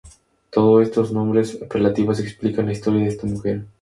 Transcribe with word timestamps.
Todo 0.49 0.79
de 0.79 0.85
estos 0.85 1.11
nombres 1.11 1.59
apelativos 1.61 2.19
explican 2.19 2.65
la 2.65 2.71
historia 2.71 3.01
de 3.03 3.07
esta 3.09 3.27
mujer. 3.27 3.67